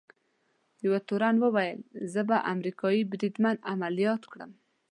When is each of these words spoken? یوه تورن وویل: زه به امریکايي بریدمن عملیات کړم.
یوه 0.85 0.99
تورن 1.07 1.35
وویل: 1.43 1.79
زه 2.13 2.21
به 2.29 2.37
امریکايي 2.53 3.01
بریدمن 3.11 3.55
عملیات 3.71 4.23
کړم. 4.31 4.51